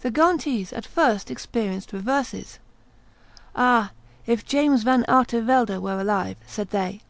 The 0.00 0.10
Ghentese 0.10 0.72
at 0.72 0.86
first 0.86 1.30
experienced 1.30 1.92
reverses. 1.92 2.58
"Ah! 3.54 3.90
if 4.24 4.42
James 4.46 4.82
Van 4.82 5.04
Artevelde 5.06 5.78
were 5.78 6.00
alive!" 6.00 6.38
said 6.46 6.70
they. 6.70 7.02